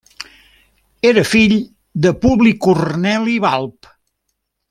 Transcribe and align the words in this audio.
Era 1.09 1.23
fill 1.31 1.53
de 2.07 2.15
Publi 2.25 2.55
Corneli 2.67 3.39
Balb. 3.47 3.93